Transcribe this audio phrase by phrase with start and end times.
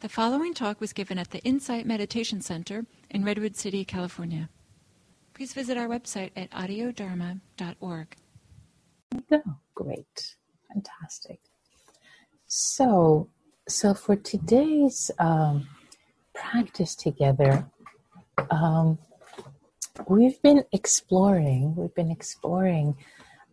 [0.00, 4.48] The following talk was given at the Insight Meditation Center in Redwood City, California.
[5.34, 8.16] Please visit our website at audiodharma.org.
[9.28, 9.42] Go.
[9.74, 10.36] Great.
[10.72, 11.40] Fantastic.
[12.46, 13.28] So,
[13.68, 15.68] so for today's um,
[16.34, 17.66] practice together,
[18.50, 18.96] um,
[20.08, 22.96] we've been exploring, we've been exploring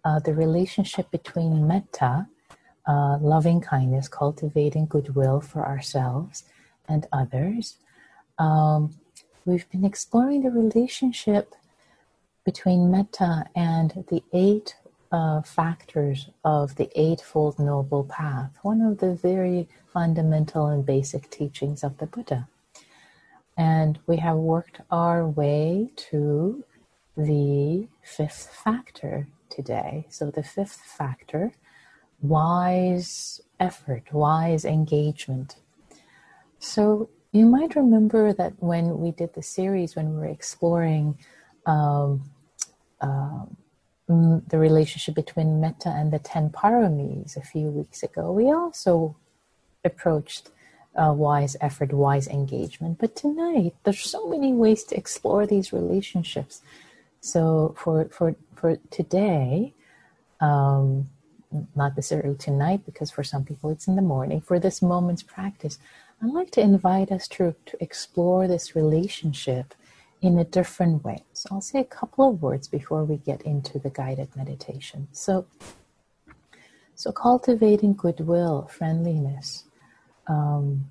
[0.06, 2.26] uh, the relationship between metta
[2.88, 6.44] uh, loving kindness, cultivating goodwill for ourselves
[6.88, 7.76] and others.
[8.40, 8.96] Um,
[9.46, 11.54] we've been exploring the relationship
[12.46, 14.76] between metta and the eight
[15.12, 21.84] uh, factors of the Eightfold Noble Path, one of the very fundamental and basic teachings
[21.84, 22.48] of the Buddha.
[23.58, 26.64] And we have worked our way to
[27.16, 30.06] the fifth factor today.
[30.10, 31.54] So, the fifth factor
[32.22, 35.58] wise effort, wise engagement.
[36.60, 41.18] So you might remember that when we did the series, when we were exploring
[41.66, 42.30] um,
[43.02, 43.46] uh,
[44.08, 49.16] the relationship between metta and the ten paramis a few weeks ago, we also
[49.84, 50.50] approached
[50.96, 52.98] uh, wise effort, wise engagement.
[52.98, 56.62] But tonight, there's so many ways to explore these relationships.
[57.22, 59.74] So for for for today,
[60.40, 61.10] um,
[61.76, 65.80] not necessarily tonight, because for some people it's in the morning, for this moment's practice,
[66.22, 69.74] I'd like to invite us to, to explore this relationship
[70.22, 71.24] in a different way.
[71.34, 75.08] So I'll say a couple of words before we get into the guided meditation.
[75.12, 75.46] So,
[76.96, 79.66] so cultivating goodwill, friendliness,
[80.26, 80.88] um,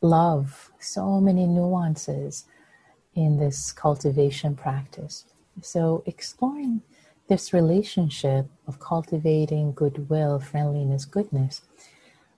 [0.00, 2.46] love, so many nuances
[3.14, 5.26] in this cultivation practice.
[5.60, 6.82] So exploring
[7.28, 11.62] this relationship of cultivating goodwill, friendliness, goodness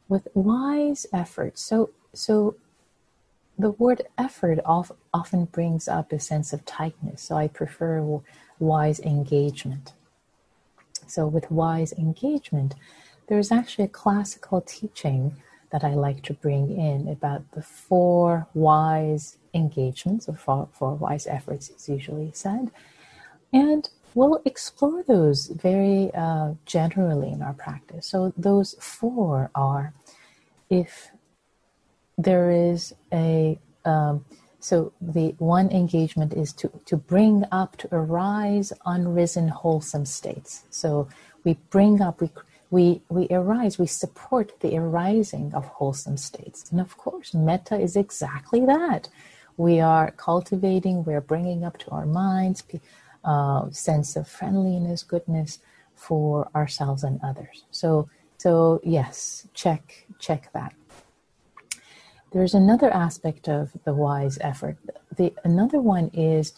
[0.08, 1.58] with wise effort.
[1.58, 2.56] So, so
[3.58, 7.22] the word effort often brings up a sense of tightness.
[7.22, 8.20] So I prefer
[8.58, 9.94] wise engagement.
[11.06, 12.74] So with wise engagement,
[13.28, 15.36] there's actually a classical teaching
[15.70, 21.26] that I like to bring in about the four wise engagements or four, four wise
[21.26, 22.70] efforts is usually said.
[23.52, 28.06] And we'll explore those very uh, generally in our practice.
[28.08, 29.92] So, those four are
[30.68, 31.10] if
[32.18, 34.24] there is a um,
[34.58, 40.64] so the one engagement is to, to bring up, to arise unrisen wholesome states.
[40.70, 41.08] So
[41.44, 42.30] we bring up, we,
[42.70, 46.68] we, we arise, we support the arising of wholesome states.
[46.72, 49.08] And of course, metta is exactly that.
[49.56, 52.62] We are cultivating, we're bringing up to our minds
[53.26, 55.58] uh, sense of friendliness, goodness
[55.94, 57.64] for ourselves and others.
[57.70, 60.74] So, so yes, check check that.
[62.32, 64.76] There's another aspect of the wise effort.
[65.16, 66.52] The another one is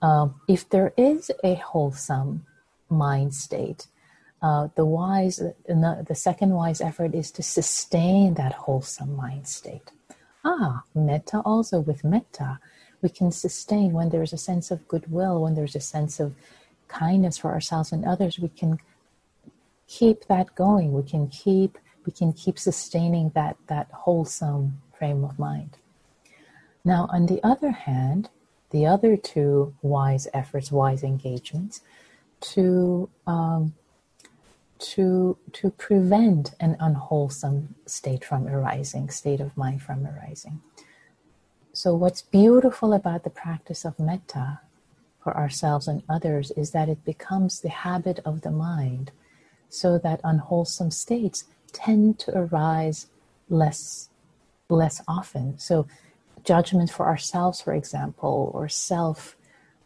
[0.00, 2.46] um, if there is a wholesome
[2.88, 3.86] mind state,
[4.40, 9.90] uh, the wise the second wise effort is to sustain that wholesome mind state.
[10.44, 12.60] Ah, metta also with metta
[13.04, 16.34] we can sustain when there's a sense of goodwill, when there's a sense of
[16.88, 18.78] kindness for ourselves and others, we can
[19.86, 20.92] keep that going.
[20.92, 25.76] We can keep we can keep sustaining that that wholesome frame of mind.
[26.82, 28.30] Now, on the other hand,
[28.70, 31.82] the other two wise efforts, wise engagements,
[32.52, 33.74] to um,
[34.78, 40.62] to to prevent an unwholesome state from arising, state of mind from arising.
[41.76, 44.60] So, what's beautiful about the practice of metta
[45.20, 49.10] for ourselves and others is that it becomes the habit of the mind,
[49.68, 53.08] so that unwholesome states tend to arise
[53.48, 54.08] less,
[54.68, 55.58] less often.
[55.58, 55.88] So,
[56.44, 59.34] judgment for ourselves, for example, or self,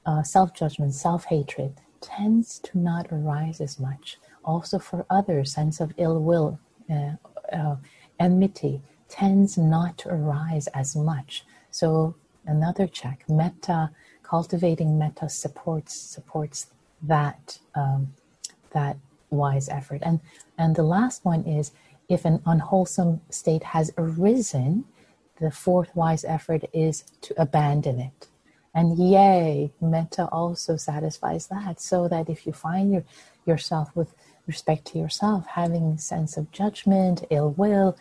[0.05, 4.19] uh, self judgment, self hatred, tends to not arise as much.
[4.45, 6.61] Also, for others, sense of ill will,
[6.91, 7.13] uh,
[7.51, 7.77] uh,
[8.21, 11.47] enmity tends not to arise as much
[11.79, 13.91] so another check, metta,
[14.25, 16.67] cultivating metta supports supports
[17.03, 18.15] that um,
[18.71, 18.97] that
[19.31, 20.01] wise effort.
[20.03, 20.19] And
[20.59, 21.71] and the last one is
[22.09, 24.87] if an unwholesome state has arisen,
[25.41, 28.27] the fourth wise effort is to abandon it.
[28.75, 31.81] And yay, metta also satisfies that.
[31.81, 33.05] So that if you find your,
[33.47, 34.15] yourself with
[34.49, 37.97] respect to yourself having sense of judgment, ill will,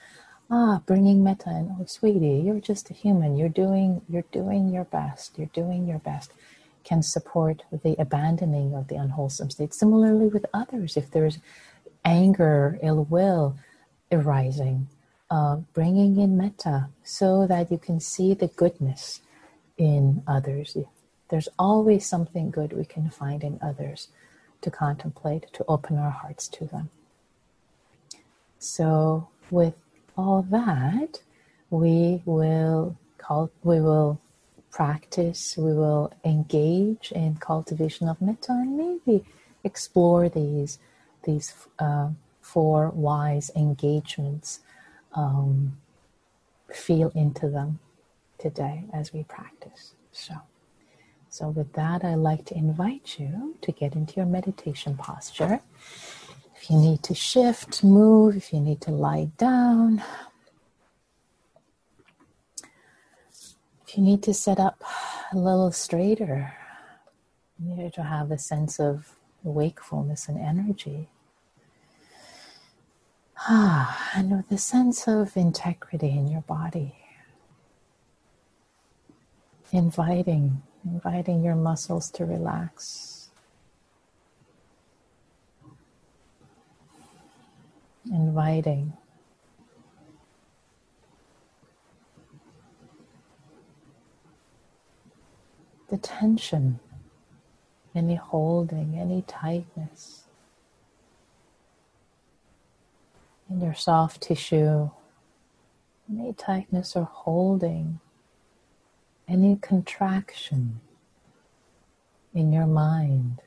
[0.49, 3.37] ah bringing metta and oh sweetie you're just a human.
[3.37, 5.37] You're doing you're doing your best.
[5.37, 6.31] You're doing your best.
[6.83, 9.73] Can support the abandoning of the unwholesome state.
[9.73, 11.39] Similarly with others if there's
[12.05, 13.57] anger ill will
[14.11, 14.87] arising
[15.29, 19.21] uh, bringing in metta so that you can see the goodness
[19.77, 20.77] in others.
[21.29, 24.07] There's always something good we can find in others
[24.61, 26.89] to contemplate, to open our hearts to them.
[28.59, 29.75] So, with
[30.17, 31.21] all that,
[31.69, 34.19] we will call, we will
[34.71, 39.23] practice, we will engage in cultivation of metta, and maybe
[39.63, 40.79] explore these
[41.23, 42.09] these uh,
[42.41, 44.59] four wise engagements.
[45.13, 45.77] Um,
[46.73, 47.79] feel into them
[48.37, 49.93] today as we practice.
[50.11, 50.35] So.
[51.29, 55.59] So, with that, I'd like to invite you to get into your meditation posture.
[56.59, 60.03] If you need to shift, move, if you need to lie down,
[63.83, 64.83] if you need to set up
[65.31, 66.53] a little straighter,
[67.59, 71.09] you need to have a sense of wakefulness and energy.
[73.39, 76.95] Ah, and with a sense of integrity in your body,
[79.71, 83.16] inviting inviting your muscles to relax.
[88.11, 88.93] Inviting
[95.89, 96.79] the tension,
[97.95, 100.23] any holding, any tightness
[103.49, 104.89] in your soft tissue,
[106.09, 107.99] any tightness or holding
[109.27, 110.79] any contraction
[112.33, 113.41] in your mind.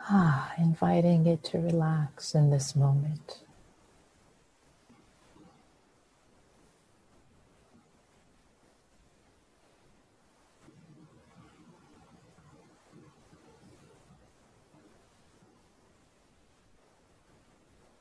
[0.00, 3.42] Ah, inviting it to relax in this moment.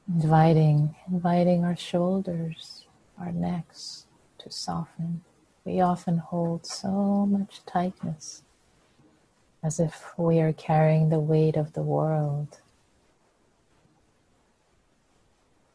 [0.07, 2.85] Inviting, inviting our shoulders,
[3.19, 4.05] our necks,
[4.39, 5.23] to soften.
[5.65, 8.43] We often hold so much tightness
[9.63, 12.59] as if we are carrying the weight of the world,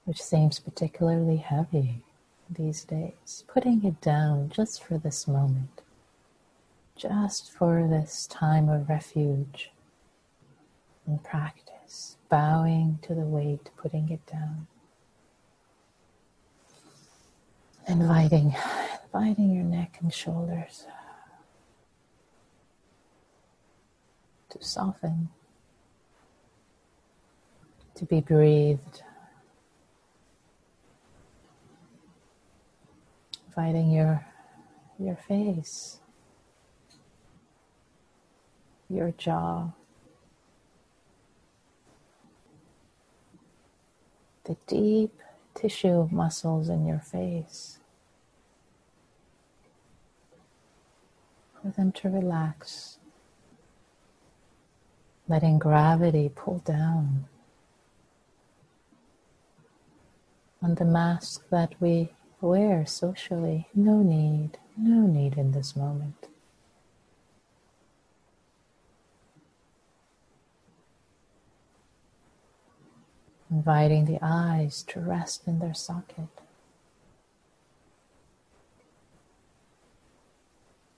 [0.05, 2.03] which seems particularly heavy
[2.49, 3.45] these days.
[3.47, 5.83] Putting it down just for this moment,
[6.97, 9.71] just for this time of refuge
[11.07, 14.67] and practice, bowing to the weight, putting it down.
[17.89, 18.55] Inviting,
[19.05, 20.87] inviting your neck and shoulders
[24.53, 25.31] to soften,
[27.95, 29.03] to be breathed.
[33.49, 34.27] Inviting your,
[34.99, 35.99] your face,
[38.89, 39.73] your jaw,
[44.45, 45.13] the deep
[45.55, 47.79] tissue muscles in your face.
[51.61, 52.99] For them to relax,
[55.29, 57.27] letting gravity pull down
[60.63, 63.69] on the mask that we wear socially.
[63.75, 66.29] No need, no need in this moment.
[73.53, 76.29] inviting the eyes to rest in their socket.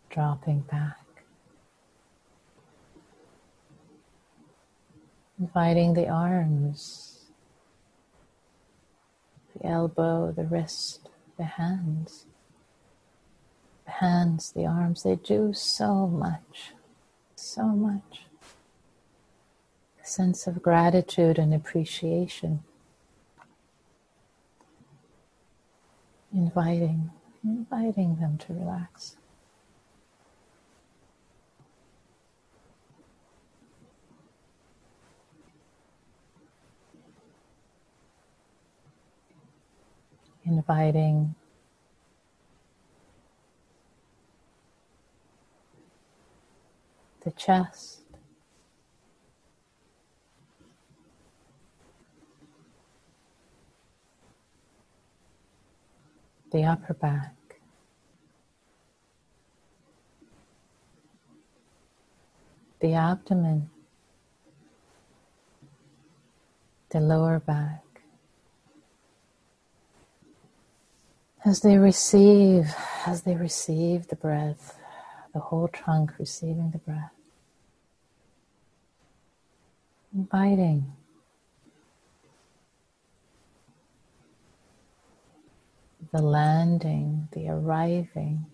[0.08, 1.03] Dropping back.
[5.44, 7.26] Inviting the arms,
[9.54, 12.24] the elbow, the wrist, the hands.
[13.84, 16.72] The hands, the arms, they do so much,
[17.36, 18.22] so much
[20.02, 22.64] A sense of gratitude and appreciation.
[26.32, 27.10] Inviting,
[27.44, 29.16] inviting them to relax.
[40.46, 41.34] Inviting
[47.24, 48.04] the chest
[56.54, 57.34] the upper back.
[62.78, 63.70] The abdomen,
[66.90, 67.83] the lower back.
[71.46, 72.74] As they receive,
[73.06, 74.78] as they receive the breath,
[75.34, 77.12] the whole trunk receiving the breath,
[80.14, 80.92] inviting.
[86.12, 88.46] The landing, the arriving.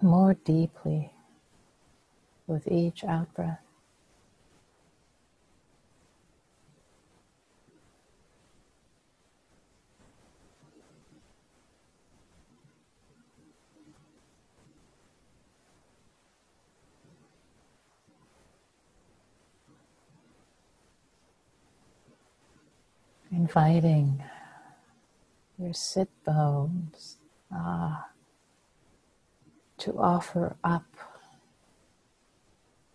[0.00, 1.12] More deeply
[2.46, 3.63] with each out breath.
[23.44, 24.24] Inviting
[25.58, 27.18] your sit bones
[27.52, 28.06] ah,
[29.76, 30.86] to offer up,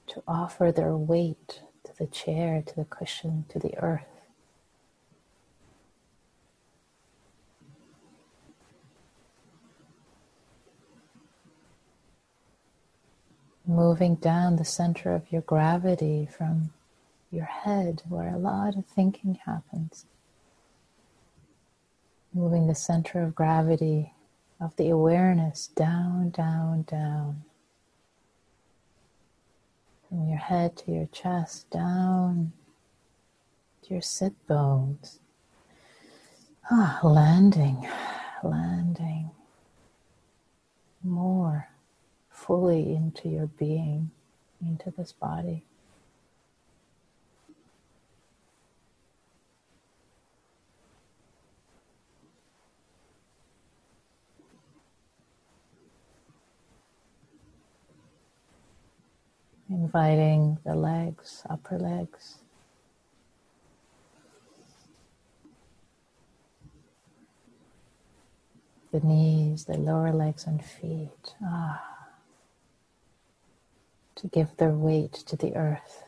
[0.07, 4.07] to offer their weight to the chair, to the cushion, to the earth.
[13.67, 16.71] Moving down the center of your gravity from
[17.29, 20.07] your head, where a lot of thinking happens.
[22.33, 24.13] Moving the center of gravity
[24.61, 27.43] of the awareness down, down, down.
[30.07, 32.51] From your head to your chest, down
[33.83, 35.19] to your sit bones.
[36.71, 37.87] Ah, landing,
[38.43, 39.31] landing
[41.03, 41.69] more
[42.29, 44.11] fully into your being,
[44.61, 45.63] into this body.
[59.69, 62.39] Inviting the legs, upper legs.
[68.91, 71.35] The knees, the lower legs and feet.
[71.43, 71.83] Ah,
[74.15, 76.03] to give their weight to the earth.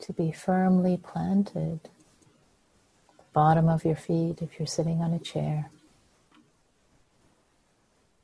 [0.00, 1.80] To be firmly planted.
[3.32, 5.70] Bottom of your feet if you're sitting on a chair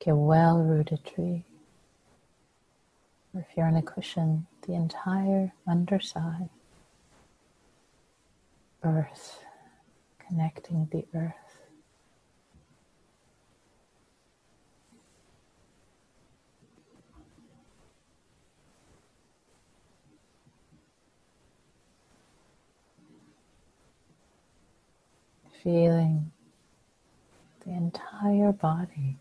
[0.06, 1.44] a well rooted tree.
[3.34, 6.48] Or if you're on a cushion, the entire underside.
[8.82, 9.44] Earth,
[10.26, 11.34] connecting the earth.
[25.62, 26.30] Feeling
[27.64, 29.18] the entire body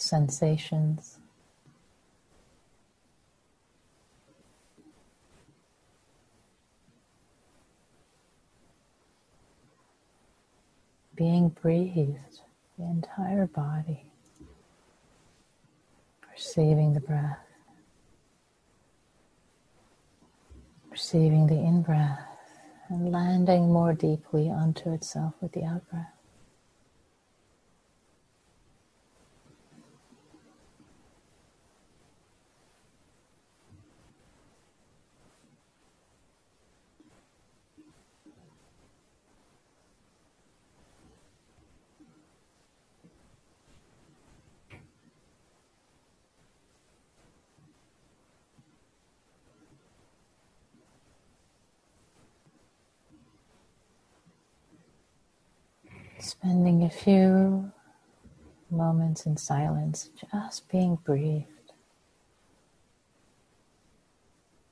[0.00, 1.18] sensations.
[11.14, 12.40] Being breathed,
[12.78, 14.04] the entire body,
[16.20, 17.38] perceiving the breath,
[20.90, 22.20] perceiving the in breath,
[22.88, 26.15] and landing more deeply onto itself with the out breath.
[56.18, 57.72] Spending a few
[58.70, 61.46] moments in silence, just being breathed.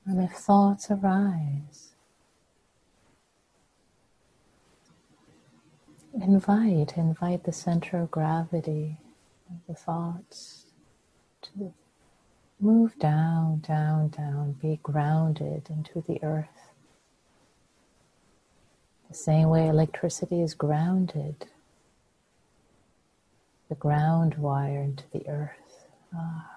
[0.05, 1.95] And if thoughts arise,
[6.13, 8.97] invite, invite the center of gravity
[9.49, 10.65] of the thoughts
[11.41, 11.73] to
[12.59, 16.64] move down, down, down, be grounded into the earth.
[19.09, 21.47] The same way electricity is grounded,
[23.69, 25.85] the ground wire into the earth.
[26.13, 26.54] Ah.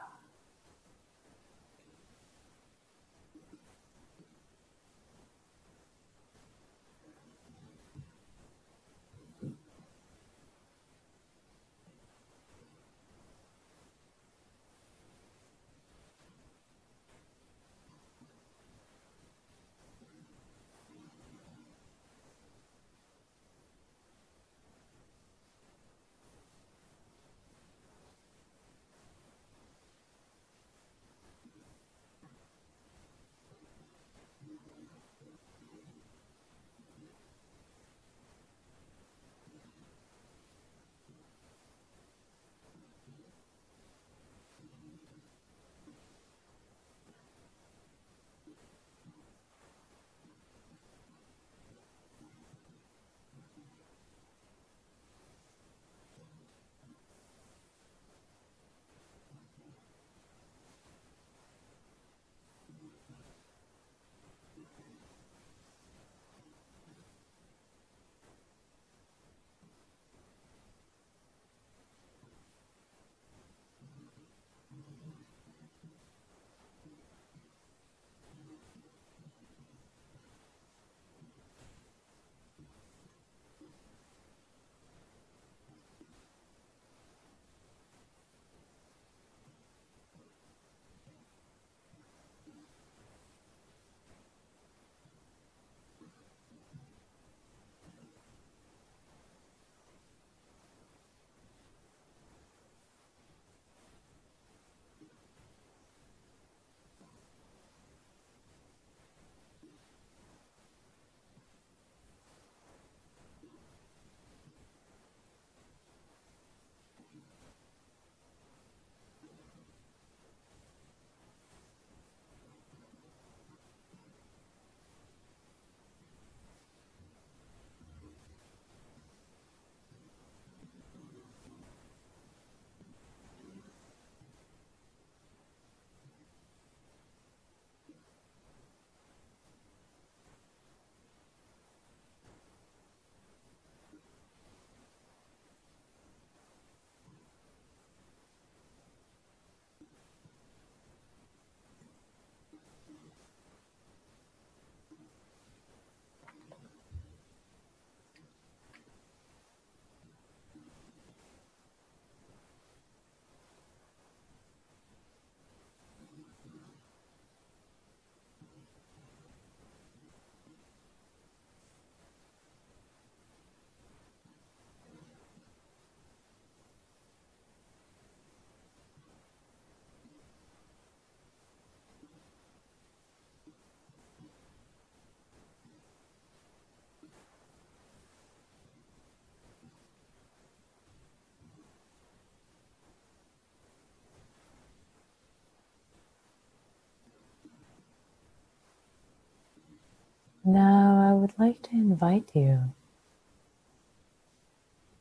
[201.19, 202.73] Would like to invite you,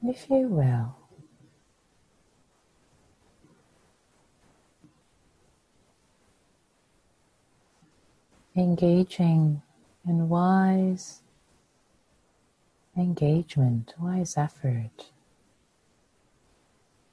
[0.03, 0.95] if you will,
[8.55, 9.61] engaging
[10.07, 11.21] in wise
[12.97, 15.11] engagement, wise effort,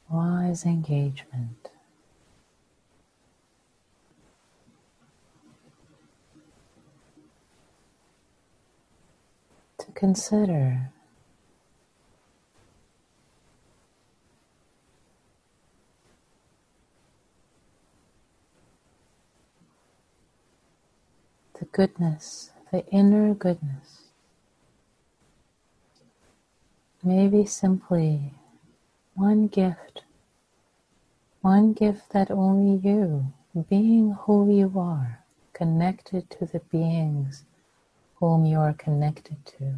[0.09, 1.74] wise engagement.
[9.85, 10.91] To consider
[21.59, 24.05] the goodness, the inner goodness.
[27.03, 28.33] Maybe simply
[29.15, 30.05] one gift,
[31.43, 33.35] one gift that only you,
[33.69, 37.45] being who you are, connected to the beings
[38.25, 39.75] whom you are connected to.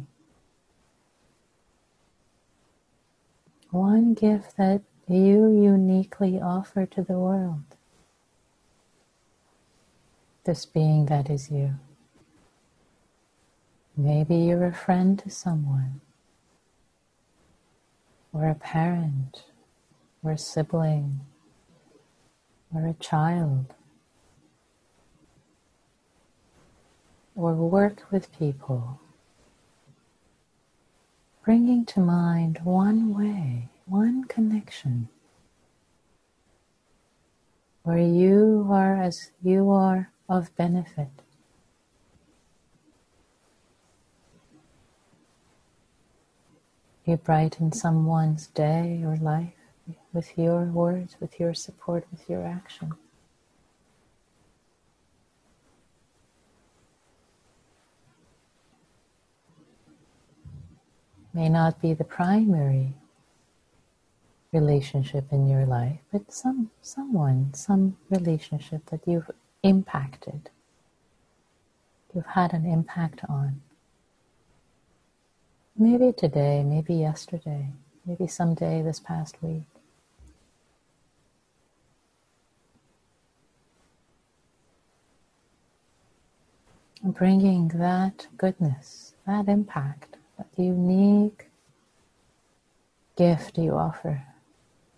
[3.71, 7.63] One gift that you uniquely offer to the world.
[10.45, 11.73] This being that is you.
[13.97, 15.99] Maybe you're a friend to someone,
[18.31, 19.43] or a parent,
[20.23, 21.19] or a sibling,
[22.73, 23.73] or a child,
[27.37, 28.99] or work with people,
[31.45, 35.07] bringing to mind one way, one connection,
[37.83, 41.09] where you are as you are of benefit.
[47.05, 49.53] You brighten someone's day or life
[50.11, 52.93] with your words, with your support, with your action.
[61.37, 62.95] May not be the primary
[64.51, 69.29] relationship in your life, but some someone, some relationship that you've
[69.61, 70.49] impacted,
[72.11, 73.61] you've had an impact on.
[75.77, 77.67] Maybe today, maybe yesterday,
[78.03, 79.69] maybe someday this past week.
[87.03, 91.49] Bringing that goodness, that impact, that unique
[93.15, 94.23] gift you offer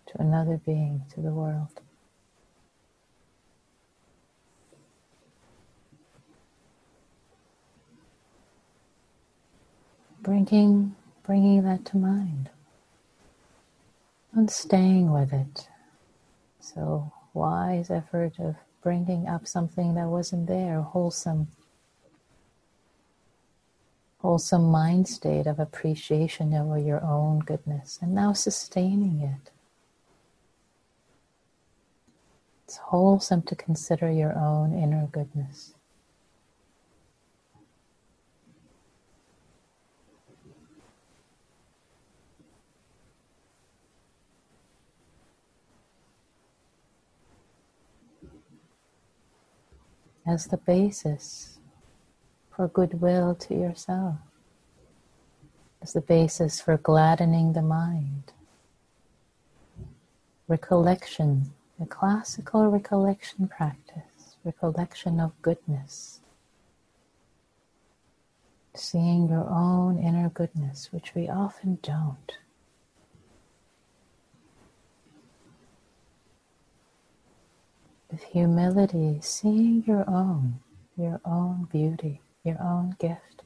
[0.06, 1.80] to another being, to the world.
[10.22, 12.50] bringing bringing that to mind
[14.32, 15.68] and staying with it.
[16.60, 21.48] So wise effort of bringing up something that wasn't there, wholesome,
[24.20, 29.50] wholesome mind state of appreciation over your own goodness, and now sustaining it.
[32.64, 35.74] It's wholesome to consider your own inner goodness.
[50.26, 51.59] as the basis
[52.60, 54.16] for goodwill to yourself,
[55.80, 58.34] as the basis for gladdening the mind.
[60.46, 66.20] Recollection, the classical recollection practice, recollection of goodness.
[68.74, 72.32] Seeing your own inner goodness, which we often don't.
[78.10, 80.58] with humility, seeing your own,
[80.96, 83.42] your own beauty, your own gift.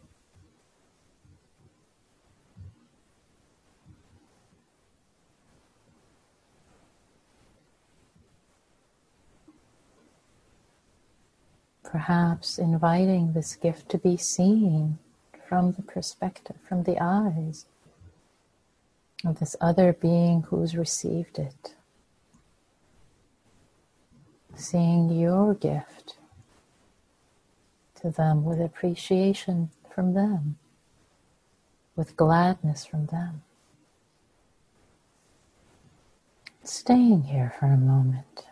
[11.82, 14.98] Perhaps inviting this gift to be seen
[15.48, 17.66] from the perspective, from the eyes
[19.24, 21.74] of this other being who's received it
[24.56, 26.16] seeing your gift
[28.04, 30.58] to them with appreciation from them,
[31.96, 33.42] with gladness from them.
[36.62, 38.44] Staying here for a moment.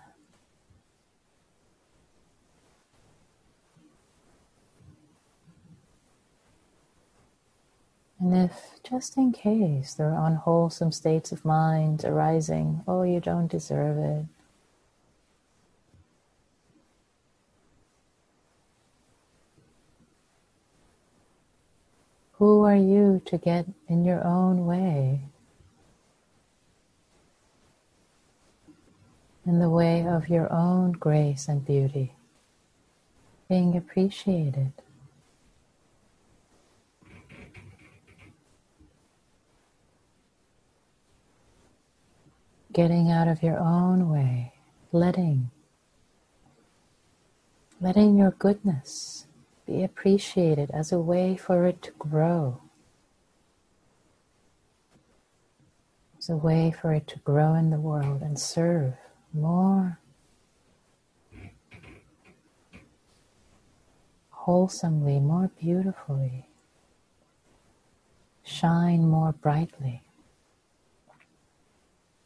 [8.18, 13.50] And if, just in case, there are unwholesome states of mind arising, oh, you don't
[13.50, 14.24] deserve it,
[22.42, 25.20] Who are you to get in your own way?
[29.46, 32.14] In the way of your own grace and beauty,
[33.48, 34.72] being appreciated.
[42.72, 44.54] Getting out of your own way,
[44.90, 45.52] letting,
[47.80, 49.26] letting your goodness
[49.66, 52.60] be appreciated as a way for it to grow.
[56.18, 58.94] As a way for it to grow in the world and serve
[59.32, 59.98] more
[64.30, 66.48] wholesomely, more beautifully,
[68.42, 70.02] shine more brightly.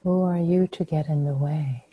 [0.03, 1.86] Who are you to get in the way?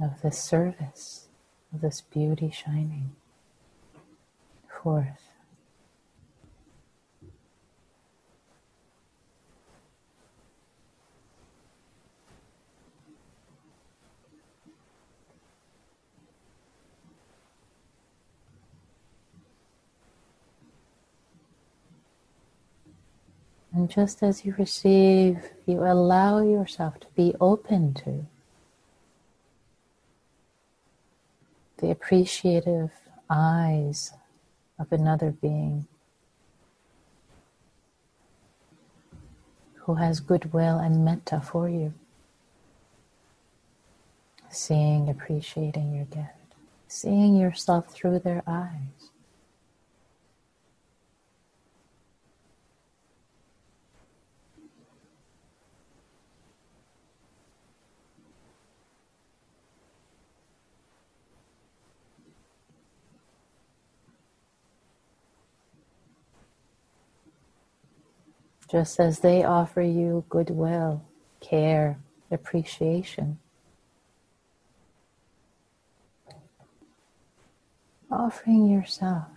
[0.00, 1.28] Of this service,
[1.74, 3.12] of this beauty shining
[4.82, 5.30] forth.
[23.72, 28.26] And just as you receive, you allow yourself to be open to
[31.80, 32.90] the appreciative
[33.28, 34.12] eyes
[34.78, 35.86] of another being
[39.74, 41.92] who has goodwill and metta for you.
[44.50, 46.54] Seeing, appreciating your gift,
[46.86, 49.10] seeing yourself through their eyes.
[68.70, 71.02] Just as they offer you goodwill,
[71.40, 71.98] care,
[72.30, 73.38] appreciation.
[78.10, 79.28] Offering yourself,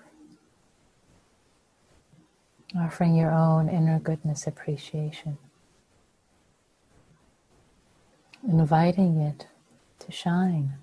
[2.75, 5.37] offering your own inner goodness appreciation,
[8.47, 9.47] inviting it
[9.99, 10.73] to shine.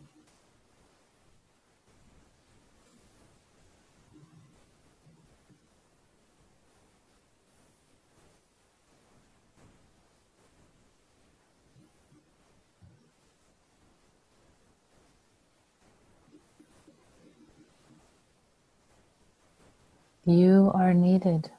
[20.30, 21.50] You are needed.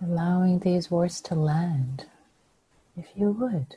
[0.00, 2.06] Allowing these words to land,
[2.96, 3.76] if you would.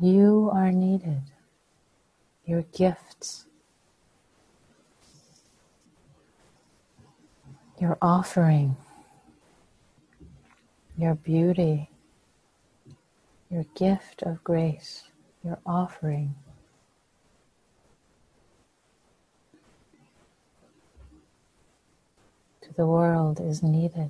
[0.00, 1.24] You are needed.
[2.46, 3.44] Your gifts,
[7.78, 8.78] your offering,
[10.96, 11.90] your beauty,
[13.50, 15.02] your gift of grace,
[15.44, 16.34] your offering.
[22.78, 24.08] The world is needed.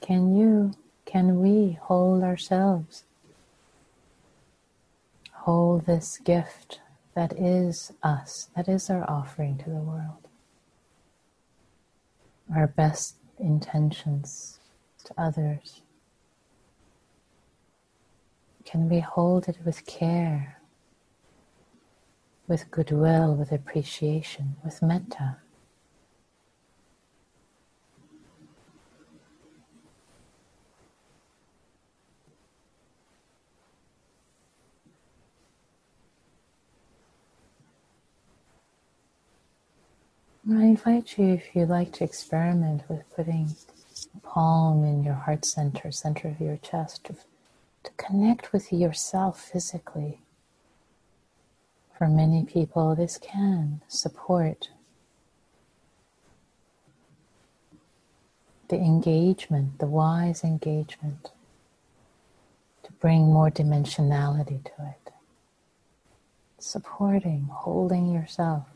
[0.00, 0.72] Can you
[1.06, 3.04] can we hold ourselves?
[5.32, 6.80] Hold this gift
[7.14, 10.28] that is us, that is our offering to the world.
[12.54, 14.58] Our best intentions
[15.04, 15.80] to others.
[18.64, 20.60] Can we hold it with care,
[22.48, 25.36] with goodwill, with appreciation, with metta?
[40.48, 43.56] I invite you, if you'd like to experiment with putting
[44.14, 47.16] a palm in your heart center, center of your chest, to,
[47.82, 50.20] to connect with yourself physically.
[51.98, 54.68] For many people, this can support
[58.68, 61.32] the engagement, the wise engagement,
[62.84, 65.12] to bring more dimensionality to it.
[66.60, 68.66] Supporting, holding yourself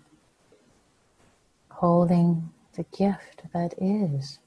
[1.81, 4.39] holding the gift that is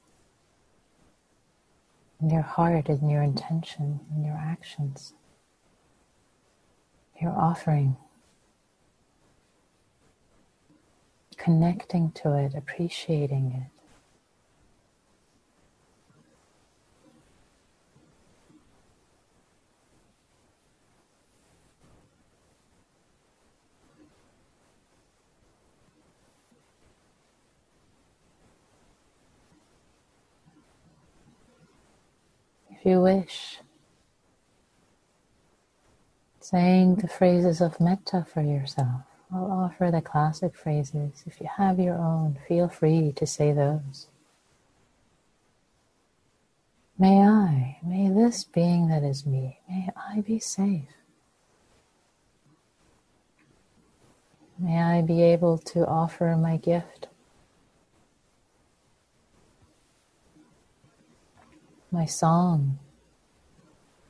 [2.20, 5.14] in your heart and your intention and your actions,
[7.20, 7.96] your offering.
[11.36, 13.73] Connecting to it, appreciating it.
[32.84, 33.58] You wish.
[36.40, 39.02] Saying the phrases of metta for yourself.
[39.32, 41.24] I'll offer the classic phrases.
[41.26, 44.06] If you have your own, feel free to say those.
[46.98, 50.88] May I, may this being that is me, may I be safe.
[54.58, 57.08] May I be able to offer my gift
[61.94, 62.76] my song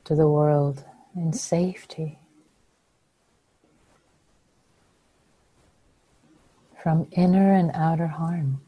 [0.04, 0.82] to the world
[1.14, 2.18] in safety
[6.82, 8.62] from inner and outer harm.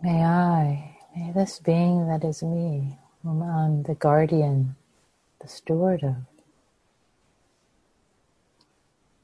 [0.00, 4.76] May I, may this being that is me, whom I'm the guardian
[5.44, 6.16] the steward of.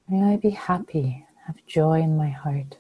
[0.07, 2.77] May I be happy, have joy in my heart,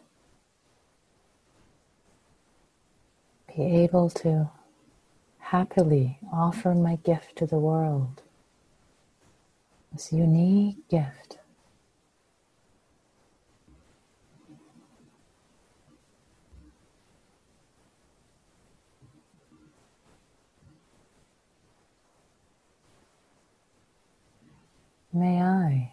[3.48, 4.50] be able to
[5.38, 8.20] happily offer my gift to the world,
[9.90, 11.38] this unique gift.
[25.20, 25.92] May I.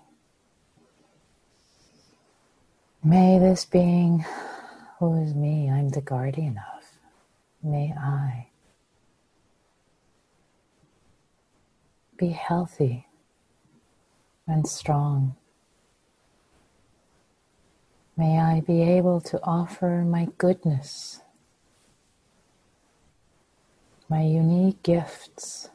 [3.04, 4.24] May this being
[5.00, 6.86] who is me, I'm the guardian of,
[7.62, 8.48] may I
[12.16, 13.06] be healthy
[14.48, 15.36] and strong.
[18.16, 21.20] May I be able to offer my goodness,
[24.08, 25.70] my unique gifts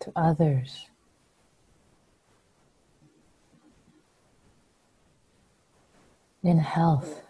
[0.00, 0.86] to others.
[6.42, 7.22] In health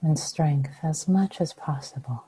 [0.00, 2.24] and strength as much as possible.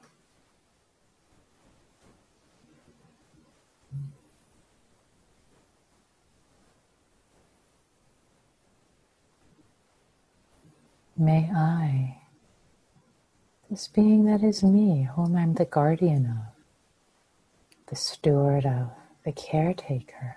[11.16, 12.18] May I,
[13.68, 16.57] this being that is me, whom I'm the guardian of,
[17.88, 18.90] the steward of,
[19.24, 20.36] the caretaker.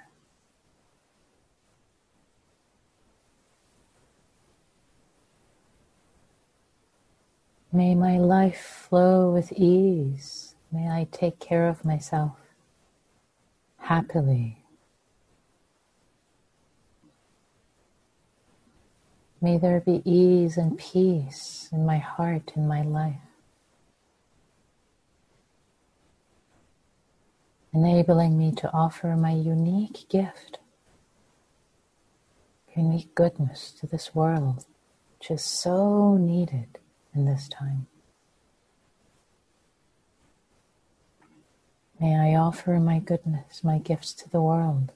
[7.74, 10.56] May my life flow with ease.
[10.72, 12.34] May I take care of myself
[13.78, 14.58] happily.
[19.42, 23.31] May there be ease and peace in my heart, in my life.
[27.74, 30.60] Enabling me to offer my unique gift,
[32.76, 34.66] unique goodness to this world,
[35.18, 36.78] which is so needed
[37.14, 37.88] in this time.
[42.00, 44.92] May I offer my goodness, my gifts to the world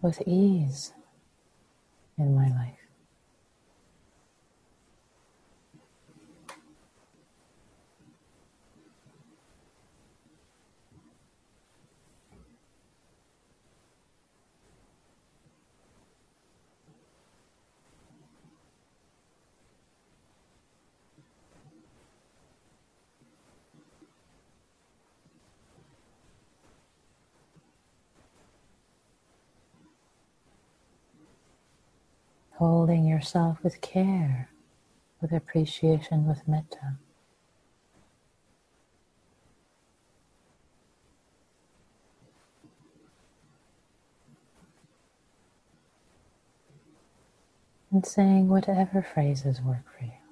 [0.00, 0.92] with ease
[2.16, 2.83] in my life.
[32.64, 34.48] Holding yourself with care,
[35.20, 36.96] with appreciation, with metta.
[47.92, 50.23] And saying whatever phrases work for you.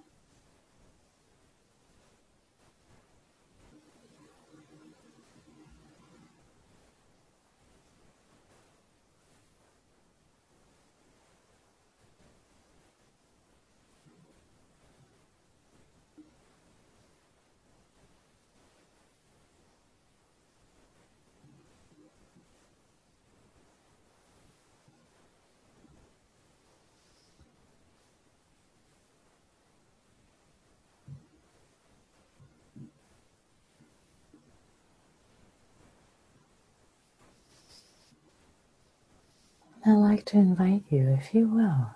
[39.93, 41.91] I'd like to invite you, if you will,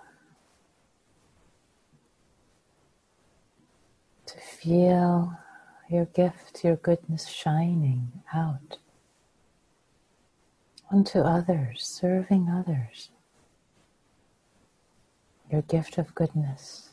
[4.27, 5.35] to feel
[5.89, 8.77] your gift, your goodness shining out
[10.91, 13.09] onto others, serving others.
[15.51, 16.91] Your gift of goodness,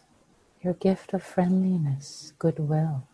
[0.62, 3.06] your gift of friendliness, goodwill.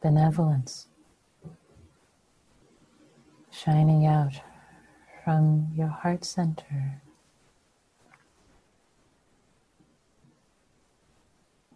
[0.00, 0.86] Benevolence
[3.56, 4.34] shining out
[5.24, 7.00] from your heart center.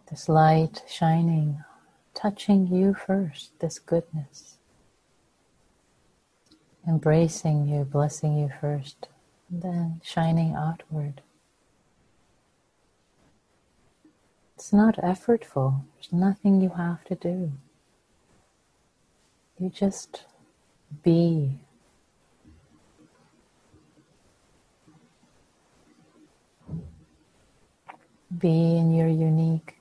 [0.09, 1.63] This light shining,
[2.13, 4.57] touching you first, this goodness.
[6.87, 9.07] Embracing you, blessing you first,
[9.49, 11.21] then shining outward.
[14.55, 17.53] It's not effortful, there's nothing you have to do.
[19.57, 20.25] You just
[21.03, 21.61] be
[28.37, 29.75] Be in your unique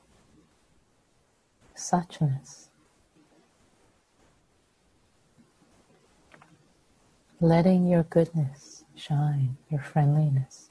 [1.77, 2.67] suchness.
[7.41, 10.71] Letting your goodness shine, your friendliness,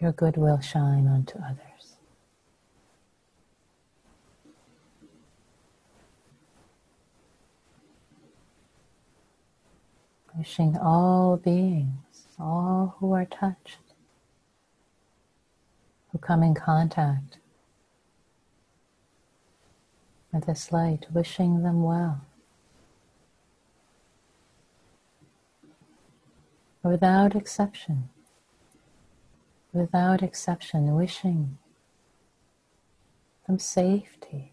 [0.00, 1.96] your goodwill shine onto others.
[10.36, 13.78] Wishing all beings, all who are touched,
[16.12, 17.38] who come in contact
[20.30, 22.20] with this light, wishing them well.
[26.82, 28.10] Without exception,
[29.72, 31.56] without exception, wishing
[33.46, 34.52] them safety.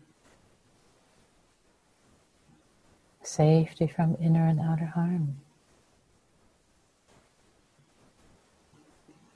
[3.22, 5.38] Safety from inner and outer harm.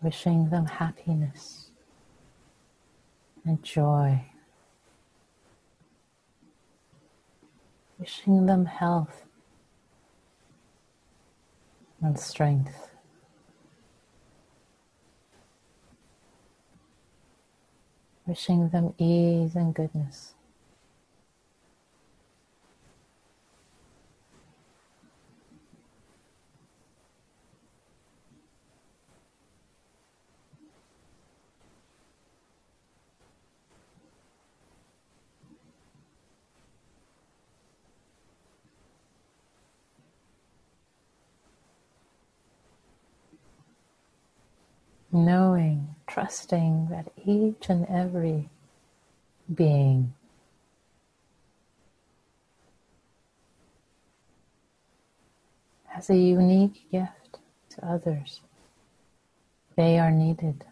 [0.01, 1.62] Wishing them happiness
[3.46, 4.26] and joy.
[8.00, 9.24] Wishing them health
[12.02, 12.89] and strength.
[18.26, 20.34] Wishing them ease and goodness.
[45.14, 48.49] Knowing, trusting that each and every
[49.53, 50.14] being
[55.88, 57.38] has a unique gift
[57.70, 58.41] to others.
[59.76, 60.66] They are needed.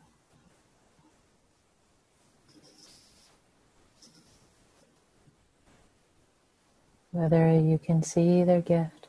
[7.11, 9.07] Whether you can see their gift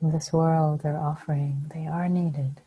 [0.00, 2.60] in this world they're offering, they are needed.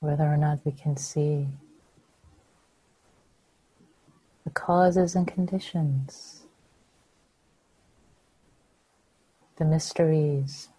[0.00, 1.46] Whether or not we can see
[4.44, 6.44] the causes and conditions,
[9.56, 10.70] the mysteries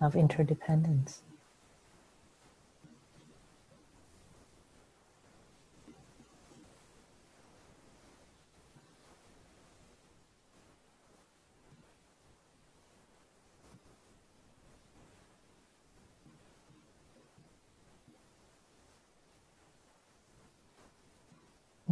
[0.00, 1.22] of interdependence.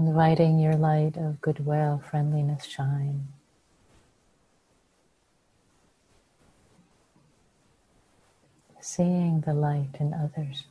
[0.07, 3.29] Inviting your light of goodwill, friendliness shine.
[8.81, 10.65] Seeing the light in others,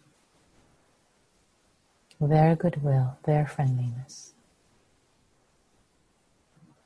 [2.20, 4.34] their goodwill, their friendliness,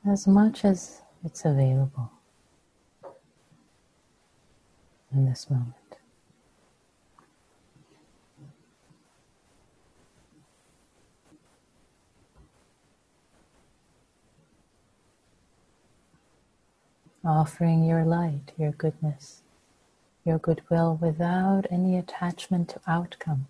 [0.08, 2.12] as much as it's available
[5.12, 5.85] in this moment.
[17.26, 19.42] Offering your light, your goodness,
[20.24, 23.46] your goodwill without any attachment to outcome,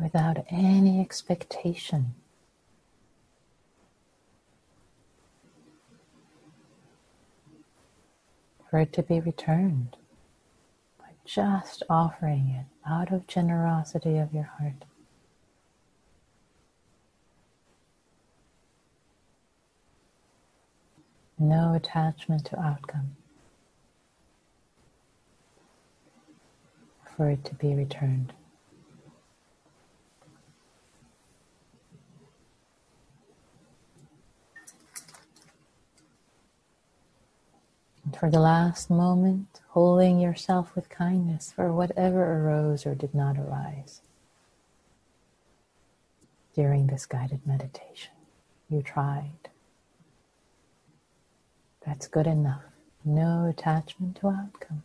[0.00, 2.14] without any expectation.
[8.70, 9.96] For it to be returned
[10.98, 14.84] by just offering it out of generosity of your heart.
[21.42, 23.16] No attachment to outcome.
[27.16, 28.32] For it to be returned.
[38.04, 43.36] And for the last moment, holding yourself with kindness for whatever arose or did not
[43.36, 44.00] arise
[46.54, 48.12] during this guided meditation.
[48.68, 49.48] You tried.
[51.86, 52.62] That's good enough.
[53.04, 54.82] No attachment to outcome.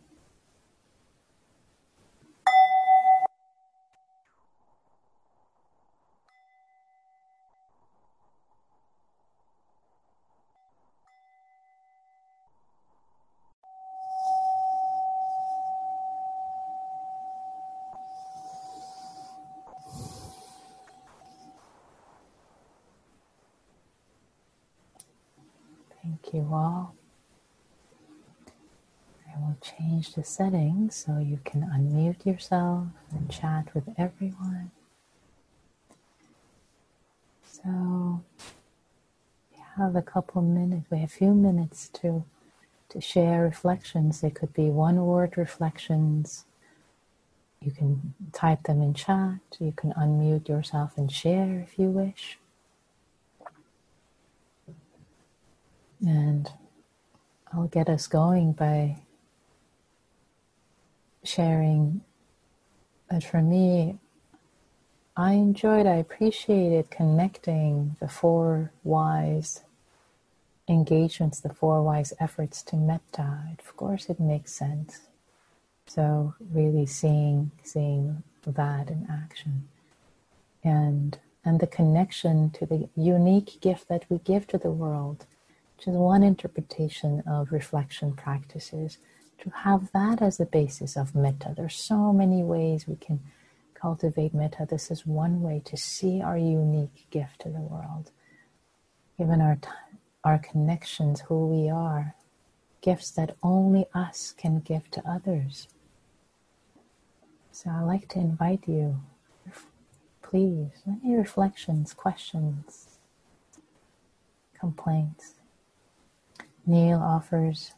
[26.38, 26.94] You all.
[29.26, 34.70] I will change the settings so you can unmute yourself and chat with everyone.
[37.44, 38.22] So
[39.52, 42.24] we have a couple minutes, we have a few minutes to
[42.90, 44.20] to share reflections.
[44.20, 46.46] They could be one word reflections.
[47.60, 49.40] You can type them in chat.
[49.58, 52.38] You can unmute yourself and share if you wish.
[56.06, 56.50] And
[57.52, 58.98] I'll get us going by
[61.24, 62.02] sharing
[63.10, 63.98] that for me,
[65.16, 69.62] I enjoyed, I appreciated connecting the four wise
[70.68, 73.56] engagements, the four wise efforts to metta.
[73.58, 75.00] Of course, it makes sense.
[75.86, 79.68] So really seeing seeing that in action,
[80.62, 85.24] and and the connection to the unique gift that we give to the world
[85.78, 88.98] which is one interpretation of reflection practices,
[89.38, 91.54] to have that as the basis of metta.
[91.56, 93.20] There's so many ways we can
[93.74, 94.66] cultivate metta.
[94.68, 98.10] This is one way to see our unique gift to the world.
[99.16, 102.16] Given our time, our connections, who we are,
[102.80, 105.68] gifts that only us can give to others.
[107.52, 109.00] So I'd like to invite you,
[110.22, 112.98] please, any reflections, questions,
[114.58, 115.34] complaints.
[116.68, 117.72] Neil offers,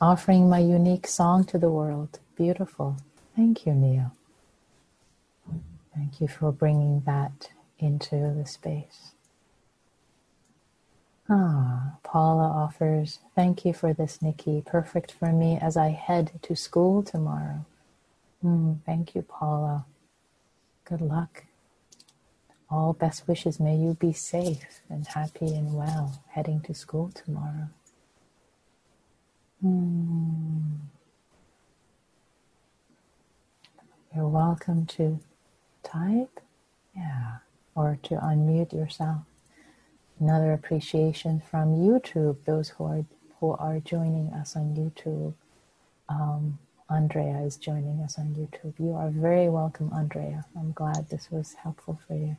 [0.00, 2.18] offering my unique song to the world.
[2.34, 2.96] Beautiful.
[3.36, 4.12] Thank you, Neil.
[5.94, 9.12] Thank you for bringing that into the space.
[11.28, 14.62] Ah, Paula offers, thank you for this, Nikki.
[14.64, 17.66] Perfect for me as I head to school tomorrow.
[18.42, 19.84] Mm, thank you, Paula.
[20.86, 21.44] Good luck.
[22.70, 23.60] All best wishes.
[23.60, 27.68] May you be safe and happy and well heading to school tomorrow.
[29.62, 30.58] Hmm.
[34.14, 35.20] You're welcome to
[35.84, 36.40] type,
[36.96, 37.36] yeah,
[37.76, 39.22] or to unmute yourself.
[40.20, 43.04] Another appreciation from YouTube, those who are
[43.40, 45.34] who are joining us on YouTube.
[46.08, 46.58] Um,
[46.90, 48.74] Andrea is joining us on YouTube.
[48.78, 50.44] You are very welcome, Andrea.
[50.56, 52.36] I'm glad this was helpful for you.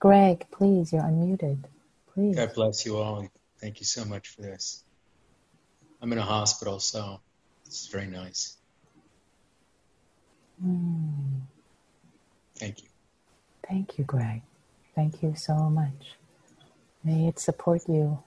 [0.00, 1.64] Greg, please, you're unmuted.
[2.12, 2.36] Please.
[2.36, 3.28] God bless you all.
[3.60, 4.84] Thank you so much for this.
[6.00, 7.20] I'm in a hospital, so
[7.64, 8.56] it's very nice.
[10.64, 11.40] Mm.
[12.58, 12.88] Thank you.
[13.68, 14.42] Thank you, Greg.
[14.94, 16.16] Thank you so much.
[17.04, 18.22] May it support you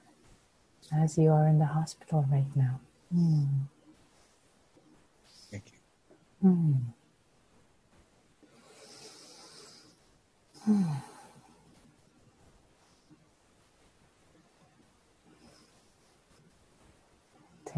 [0.91, 2.79] as you are in the hospital right now.
[3.15, 3.47] Mm.
[5.51, 6.49] Thank you.
[6.49, 6.93] Mm.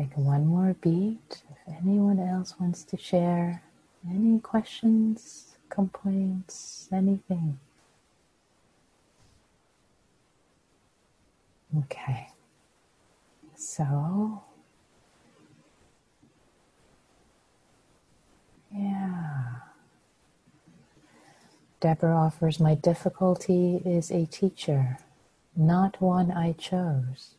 [0.01, 1.43] Take one more beat.
[1.51, 3.61] If anyone else wants to share
[4.09, 7.59] any questions, complaints, anything.
[11.77, 12.29] Okay.
[13.55, 14.41] So,
[18.75, 19.43] yeah.
[21.79, 24.97] Deborah offers My difficulty is a teacher,
[25.55, 27.35] not one I chose.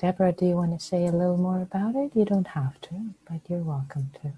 [0.00, 2.12] Deborah, do you want to say a little more about it?
[2.14, 4.32] You don't have to, but you're welcome to.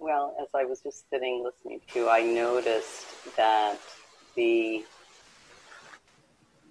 [0.00, 3.06] Well, as I was just sitting listening to you, I noticed
[3.36, 3.78] that
[4.34, 4.84] the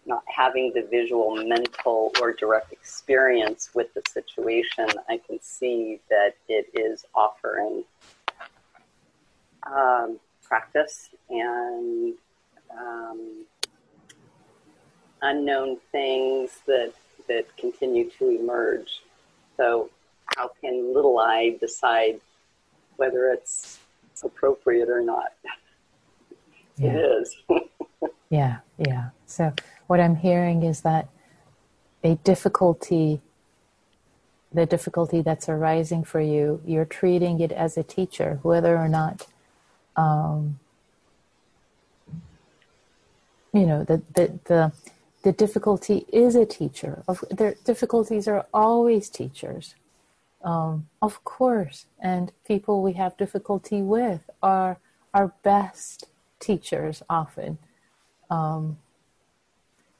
[0.05, 6.35] not having the visual, mental, or direct experience with the situation, I can see that
[6.49, 7.85] it is offering
[9.65, 12.15] um, practice and
[12.77, 13.45] um,
[15.21, 16.93] unknown things that
[17.27, 19.01] that continue to emerge.
[19.57, 19.89] So,
[20.35, 22.19] how can little I decide
[22.97, 23.79] whether it's
[24.23, 25.33] appropriate or not?
[26.77, 26.91] Yeah.
[26.91, 27.35] It is.
[28.29, 29.09] yeah, yeah.
[29.25, 29.53] So,
[29.87, 31.09] what I'm hearing is that
[32.03, 33.21] a difficulty,
[34.53, 39.27] the difficulty that's arising for you, you're treating it as a teacher, whether or not.
[39.95, 40.59] Um,
[43.53, 44.71] you know the, the the
[45.23, 47.03] the difficulty is a teacher.
[47.07, 49.75] Of their difficulties are always teachers,
[50.43, 51.85] um, of course.
[51.99, 54.77] And people we have difficulty with are
[55.13, 56.05] our best
[56.39, 57.57] teachers often.
[58.29, 58.77] Um,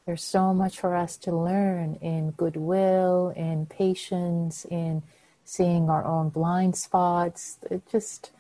[0.06, 5.04] there's so much for us to learn in goodwill, in patience, in
[5.44, 7.58] seeing our own blind spots.
[7.70, 8.32] It just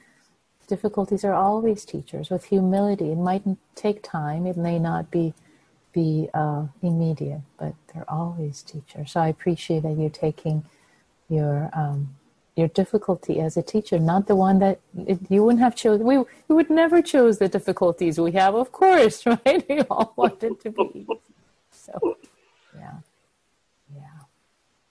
[0.67, 3.11] difficulties are always teachers with humility.
[3.11, 3.43] It might
[3.75, 4.45] take time.
[4.45, 5.33] It may not be
[5.93, 9.11] be uh, immediate, but they're always teachers.
[9.11, 10.63] So I appreciate that you're taking
[11.29, 12.15] your um,
[12.55, 16.05] your difficulty as a teacher, not the one that it, you wouldn't have chosen.
[16.05, 19.65] We we would never choose the difficulties we have, of course, right?
[19.69, 21.07] We all want it to be.
[21.71, 22.17] So,
[22.75, 22.99] yeah,
[23.95, 24.19] yeah,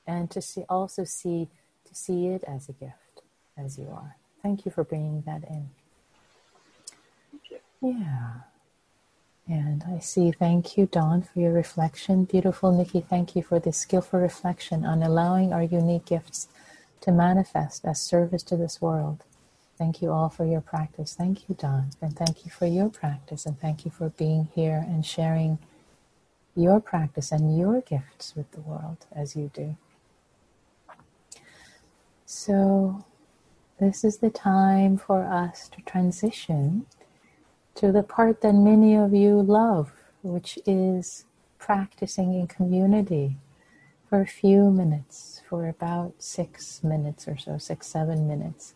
[0.07, 1.49] and to see also see
[1.85, 3.23] to see it as a gift,
[3.57, 4.17] as you are.
[4.43, 5.71] Thank you for bringing that in.
[7.81, 8.58] Yeah.
[9.49, 12.25] And I see, thank you, Dawn, for your reflection.
[12.25, 16.49] Beautiful, Nikki, thank you for this skillful reflection on allowing our unique gifts
[17.01, 19.25] to manifest as service to this world.
[19.79, 21.15] Thank you all for your practice.
[21.15, 21.91] Thank you, Dawn.
[22.03, 23.47] And thank you for your practice.
[23.47, 25.59] And thank you for being here and sharing
[26.55, 29.77] your practice and your gifts with the world as you do.
[32.27, 33.05] So,
[33.81, 36.85] this is the time for us to transition
[37.79, 41.27] to the part that many of you love, which is
[41.61, 43.37] practicing in community
[44.09, 48.75] for a few minutes, for about six minutes or so, six, seven minutes.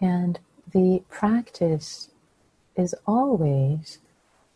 [0.00, 0.40] And
[0.72, 2.10] the practice
[2.74, 3.98] is always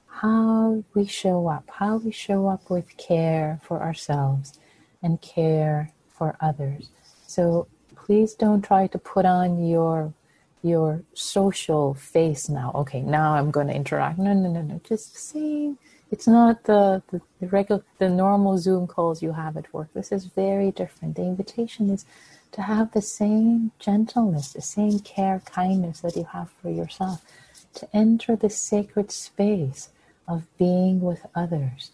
[0.09, 4.59] how we show up, how we show up with care for ourselves
[5.01, 6.91] and care for others.
[7.25, 10.13] So please don't try to put on your
[10.63, 12.73] your social face now.
[12.75, 14.19] Okay, now I'm going to interact.
[14.19, 14.81] No, no, no, no.
[14.85, 15.77] Just see.
[16.11, 19.89] It's not the, the, the regular, the normal Zoom calls you have at work.
[19.95, 21.17] This is very different.
[21.17, 22.05] The invitation is
[22.53, 27.25] to have the same gentleness, the same care, kindness that you have for yourself,
[27.75, 29.91] to enter the sacred space
[30.27, 31.93] of being with others,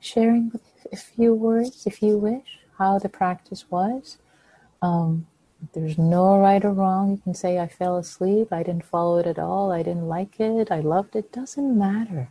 [0.00, 4.16] sharing with a few words, if you wish, how the practice was.
[4.80, 5.26] Um,
[5.72, 7.10] there's no right or wrong.
[7.10, 10.38] You can say, I fell asleep, I didn't follow it at all, I didn't like
[10.40, 11.32] it, I loved it.
[11.32, 12.28] Doesn't matter.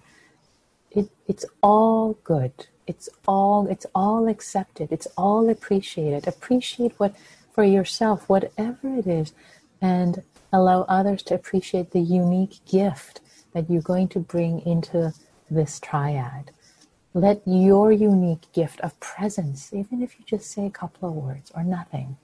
[0.92, 2.68] It, it's all good.
[2.88, 4.92] It's all it's all accepted.
[4.92, 6.26] It's all appreciated.
[6.26, 7.16] Appreciate what
[7.54, 9.34] for yourself, whatever it is,
[9.82, 10.24] and
[10.54, 13.20] allow others to appreciate the unique gift
[13.54, 15.14] that you're going to bring into
[15.52, 16.52] this triad.
[17.14, 21.52] Let your unique gift of presence, even if you just say a couple of words
[21.56, 22.18] or nothing,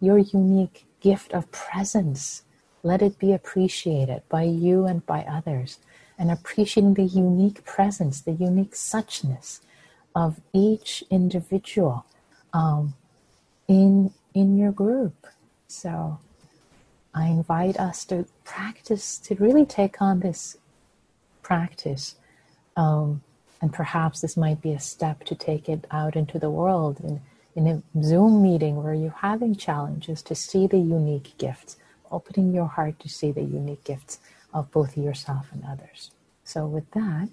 [0.00, 2.42] your unique gift of presence.
[2.82, 5.78] Let it be appreciated by you and by others.
[6.18, 9.60] And appreciating the unique presence, the unique suchness
[10.14, 12.04] of each individual
[12.52, 12.94] um,
[13.68, 15.26] in, in your group.
[15.66, 16.18] So
[17.14, 20.56] I invite us to practice, to really take on this
[21.42, 22.16] practice.
[22.76, 23.22] Um,
[23.62, 27.20] and perhaps this might be a step to take it out into the world and
[27.54, 31.76] in a Zoom meeting where you're having challenges to see the unique gifts,
[32.10, 34.18] opening your heart to see the unique gifts
[34.52, 36.10] of both yourself and others.
[36.44, 37.28] So, with that,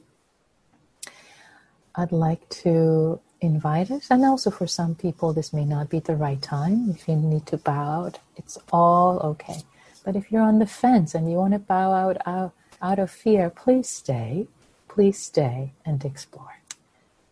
[1.96, 6.16] I'd like to invite us, and also for some people, this may not be the
[6.16, 6.90] right time.
[6.92, 9.62] If you need to bow out, it's all okay.
[10.04, 13.12] But if you're on the fence and you want to bow out, out, out of
[13.12, 14.48] fear, please stay.
[14.88, 16.60] Please stay and explore.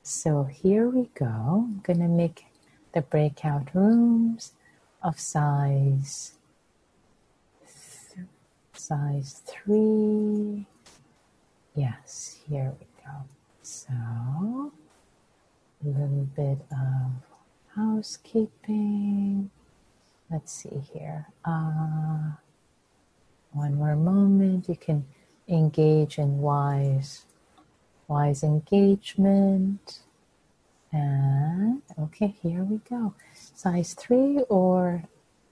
[0.03, 1.25] So here we go.
[1.67, 2.45] I'm going to make
[2.95, 4.53] the breakout rooms
[5.03, 6.33] of size
[7.61, 8.25] th-
[8.73, 10.65] size 3
[11.75, 13.11] yes here we go.
[13.61, 14.71] So
[15.83, 17.11] a little bit of
[17.75, 19.49] housekeeping.
[20.29, 21.27] Let's see here.
[21.43, 22.33] Uh,
[23.51, 24.69] one more moment.
[24.69, 25.05] You can
[25.47, 27.25] engage in wise
[28.07, 29.99] wise engagement
[30.95, 33.13] and okay, here we go.
[33.33, 35.03] Size three or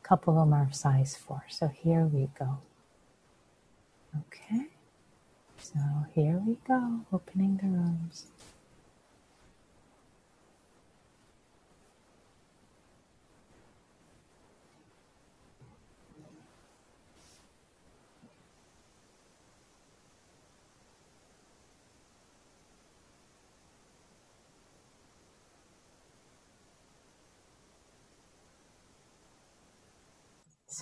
[0.02, 1.44] a couple of them are size four.
[1.50, 2.60] So here we go.
[4.22, 4.68] Okay.
[5.58, 5.80] So
[6.14, 8.28] here we go, opening the rooms.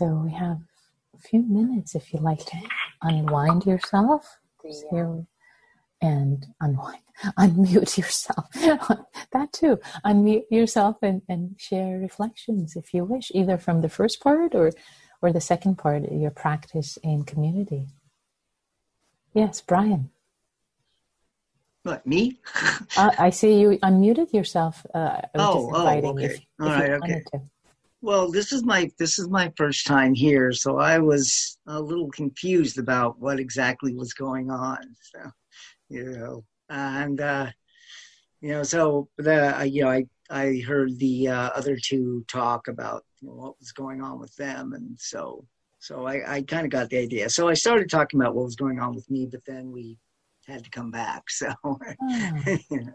[0.01, 0.57] So we have
[1.15, 2.57] a few minutes if you'd like to
[3.03, 4.39] unwind yourself
[4.89, 5.27] here
[6.01, 7.03] and unwind,
[7.37, 8.47] unmute yourself.
[9.31, 9.79] that too.
[10.03, 14.71] Unmute yourself and, and share reflections if you wish, either from the first part or,
[15.21, 17.85] or the second part, your practice in community.
[19.35, 20.09] Yes, Brian.
[21.83, 22.39] What, me?
[22.97, 24.83] uh, I see you unmuted yourself.
[24.95, 26.25] Uh, oh, oh, okay.
[26.25, 27.23] If, All if right, okay.
[27.33, 27.41] To.
[28.01, 32.09] Well, this is my this is my first time here, so I was a little
[32.09, 34.79] confused about what exactly was going on.
[35.01, 35.31] So,
[35.89, 37.51] you know, and uh,
[38.41, 42.67] you know, so the uh, you know, I I heard the uh, other two talk
[42.67, 45.45] about you know, what was going on with them, and so
[45.77, 47.29] so I, I kind of got the idea.
[47.29, 49.99] So I started talking about what was going on with me, but then we
[50.47, 51.23] had to come back.
[51.29, 51.53] So.
[52.71, 52.93] Oh.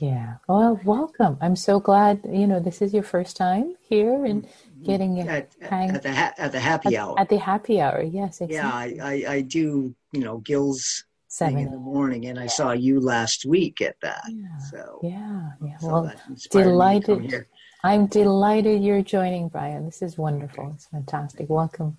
[0.00, 0.36] Yeah.
[0.48, 1.38] Well, welcome.
[1.40, 4.84] I'm so glad, you know, this is your first time here and mm-hmm.
[4.84, 7.18] getting at, hang, at the ha- at the happy at, hour.
[7.18, 8.40] At the happy hour, yes.
[8.40, 8.96] Exactly.
[8.96, 12.72] Yeah, I, I, I, do, you know, Gil's Seven in the morning, and I saw
[12.72, 14.22] you last week at that.
[14.30, 14.58] Yeah.
[14.70, 15.76] So yeah, yeah.
[15.78, 16.12] So well,
[16.50, 17.46] delighted.
[17.84, 19.84] I'm delighted you're joining, Brian.
[19.84, 20.72] This is wonderful.
[20.74, 21.50] It's fantastic.
[21.50, 21.98] Welcome.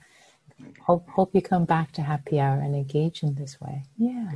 [0.88, 3.84] Hope hope you come back to happy hour and engage in this way.
[3.98, 4.32] Yeah.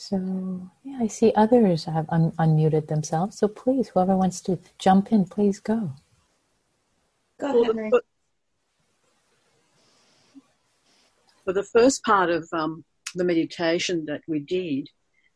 [0.00, 0.16] Okay.
[0.16, 3.38] So, yeah, I see others have un- unmuted themselves.
[3.38, 5.92] So please, whoever wants to jump in, please go.
[7.38, 7.90] Go ahead, Mary.
[11.44, 12.84] For the first part of um,
[13.14, 14.88] the meditation that we did,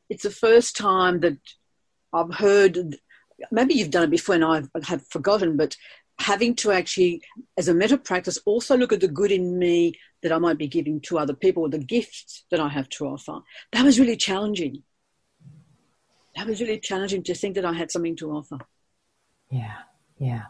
[0.09, 1.39] it's the first time that
[2.12, 2.97] I've heard,
[3.51, 5.77] maybe you've done it before and I have forgotten, but
[6.25, 7.20] having to actually,
[7.59, 10.66] as a metta practice, also look at the good in me that I might be
[10.66, 13.41] giving to other people, or the gifts that I have to offer.
[13.72, 14.83] That was really challenging.
[16.35, 18.59] That was really challenging to think that I had something to offer.
[19.51, 19.77] Yeah,
[20.18, 20.45] yeah.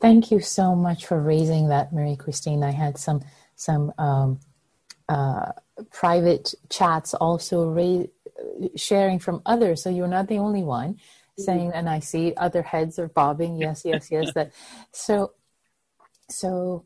[0.00, 2.62] Thank you so much for raising that, Mary Christine.
[2.62, 3.20] I had some
[3.56, 4.40] some um,
[5.08, 5.52] uh,
[5.90, 8.10] private chats also ra-
[8.76, 10.98] sharing from others, so you're not the only one
[11.38, 13.56] saying, and I see other heads are bobbing.
[13.56, 14.32] Yes, yes, yes.
[14.34, 14.52] That
[14.92, 15.32] so
[16.28, 16.84] so.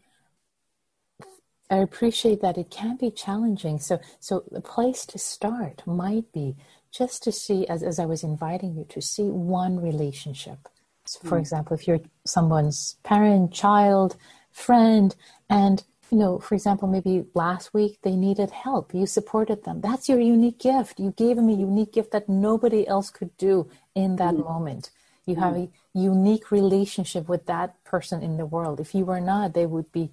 [1.68, 3.80] I appreciate that it can be challenging.
[3.80, 6.54] So, so the place to start might be
[6.92, 10.68] just to see, as, as I was inviting you to see one relationship.
[11.06, 11.40] So for mm.
[11.40, 14.16] example, if you're someone's parent, child,
[14.52, 15.14] friend,
[15.50, 18.94] and you know, for example, maybe last week they needed help.
[18.94, 19.80] You supported them.
[19.80, 21.00] That's your unique gift.
[21.00, 24.44] You gave them a unique gift that nobody else could do in that mm.
[24.44, 24.90] moment.
[25.26, 25.40] You mm.
[25.40, 28.78] have a unique relationship with that person in the world.
[28.80, 30.10] If you were not, they would be,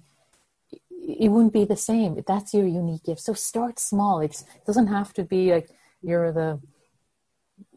[0.90, 2.22] it wouldn't be the same.
[2.26, 3.20] That's your unique gift.
[3.20, 4.20] So start small.
[4.20, 5.70] It's, it doesn't have to be like
[6.02, 6.60] you're the,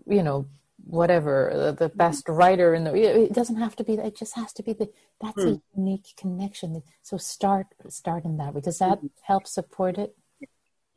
[0.08, 0.48] you know,
[0.90, 4.54] whatever the, the best writer in the it doesn't have to be it just has
[4.54, 4.90] to be the
[5.22, 5.56] that's a hmm.
[5.76, 6.82] unique connection.
[7.02, 8.62] So start start in that way.
[8.62, 9.08] Does that mm-hmm.
[9.24, 10.16] help support it?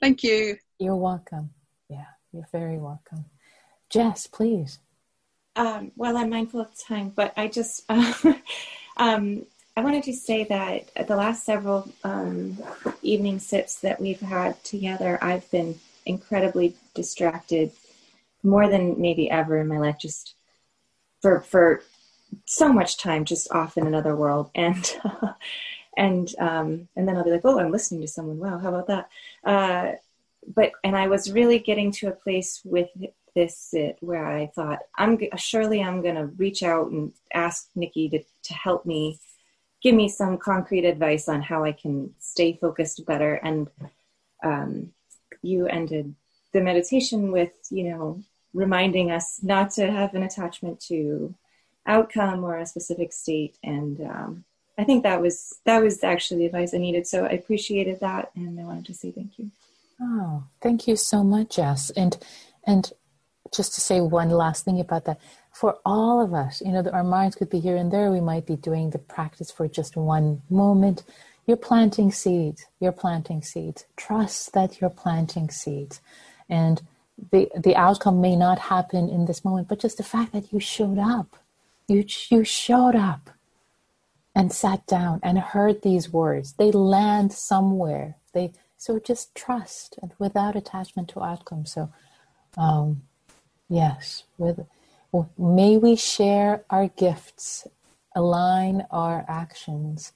[0.01, 0.57] Thank you.
[0.79, 1.51] You're welcome.
[1.89, 3.25] Yeah you're very welcome.
[3.89, 4.79] Jess please.
[5.57, 8.15] Um, well i'm mindful of time but i just uh,
[8.97, 9.45] um,
[9.77, 12.57] i wanted to say that the last several um,
[13.03, 15.75] evening sips that we've had together i've been
[16.07, 17.73] incredibly distracted
[18.43, 20.35] more than maybe ever in my life, just
[21.23, 21.83] for for
[22.47, 25.33] so much time just off in another world and uh,
[25.97, 28.39] and um, and then I'll be like, oh, I'm listening to someone.
[28.39, 29.09] Wow, how about that?
[29.45, 29.93] Uh,
[30.55, 32.89] but and I was really getting to a place with
[33.35, 38.23] this where I thought, I'm surely I'm going to reach out and ask Nikki to
[38.45, 39.19] to help me,
[39.83, 43.35] give me some concrete advice on how I can stay focused better.
[43.35, 43.69] And
[44.43, 44.93] um,
[45.43, 46.15] you ended
[46.53, 48.23] the meditation with, you know,
[48.53, 51.35] reminding us not to have an attachment to
[51.87, 53.57] outcome or a specific state.
[53.63, 54.45] And um,
[54.79, 57.07] i think that was that was actually the advice i needed.
[57.07, 59.51] So i appreciated that and i wanted to say thank you.
[60.01, 61.91] Oh thank you so much jess.
[61.91, 62.17] And
[62.67, 62.93] and
[63.55, 65.21] just to say one last thing about that
[65.53, 68.47] for all of us you know our minds could be here and there we might
[68.47, 71.05] be doing the practice for just one moment.
[71.47, 72.67] You're planting seeds.
[72.79, 73.85] You're planting seeds.
[73.97, 76.01] Trust that you're planting seeds.
[76.49, 76.81] And
[77.33, 80.61] the the outcome may not happen in this moment, but just the fact that you
[80.61, 81.37] showed up,
[81.89, 83.31] you you showed up,
[84.35, 86.55] and sat down and heard these words.
[86.55, 88.17] They land somewhere.
[88.33, 91.67] They so just trust and without attachment to outcome.
[91.67, 91.93] So,
[92.57, 93.03] um,
[93.69, 94.67] yes, with
[95.13, 97.67] well, may we share our gifts,
[98.15, 100.13] align our actions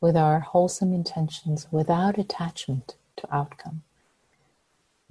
[0.00, 3.82] with our wholesome intentions without attachment to outcome.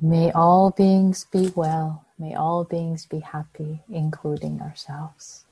[0.01, 2.05] May all beings be well.
[2.19, 5.45] May all beings be happy, including ourselves.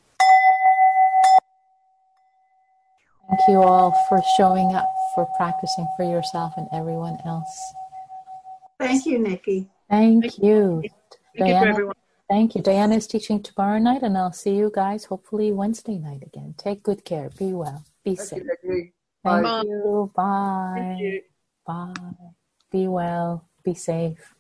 [3.30, 7.74] Thank you all for showing up for practicing for yourself and everyone else.
[8.80, 9.70] Thank you, Nikki.
[9.90, 10.82] Thank, thank you.
[10.82, 11.96] Thank Diana, you everyone.
[12.30, 12.62] Thank you.
[12.62, 16.54] Diana is teaching tomorrow night, and I'll see you guys hopefully Wednesday night again.
[16.58, 17.30] Take good care.
[17.38, 17.86] Be well.
[18.04, 18.44] Be thank safe.
[18.64, 18.90] You,
[19.24, 19.62] thank Bye.
[19.64, 20.12] you.
[20.14, 20.74] Bye.
[20.76, 21.22] Thank you.
[21.66, 21.94] Bye.
[22.72, 23.48] Be well.
[23.64, 24.36] Be safe.